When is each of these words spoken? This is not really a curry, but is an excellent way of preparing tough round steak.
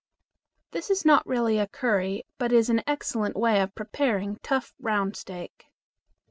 This 0.71 0.89
is 0.89 1.05
not 1.05 1.27
really 1.27 1.59
a 1.59 1.67
curry, 1.67 2.25
but 2.39 2.51
is 2.51 2.71
an 2.71 2.81
excellent 2.87 3.35
way 3.35 3.61
of 3.61 3.75
preparing 3.75 4.39
tough 4.41 4.73
round 4.79 5.15
steak. 5.15 5.67